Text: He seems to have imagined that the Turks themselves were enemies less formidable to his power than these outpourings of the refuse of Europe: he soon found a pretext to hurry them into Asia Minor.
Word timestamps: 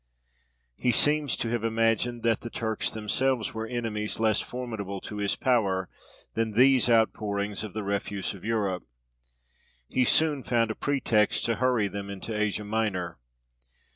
He 0.77 0.91
seems 0.91 1.37
to 1.37 1.51
have 1.51 1.63
imagined 1.63 2.23
that 2.23 2.41
the 2.41 2.49
Turks 2.49 2.89
themselves 2.89 3.53
were 3.53 3.67
enemies 3.67 4.19
less 4.19 4.41
formidable 4.41 4.99
to 5.01 5.17
his 5.17 5.35
power 5.35 5.89
than 6.33 6.53
these 6.53 6.89
outpourings 6.89 7.63
of 7.63 7.75
the 7.75 7.83
refuse 7.83 8.33
of 8.33 8.43
Europe: 8.43 8.83
he 9.87 10.03
soon 10.03 10.41
found 10.41 10.71
a 10.71 10.75
pretext 10.75 11.45
to 11.45 11.57
hurry 11.57 11.87
them 11.87 12.09
into 12.09 12.35
Asia 12.35 12.63
Minor. 12.63 13.19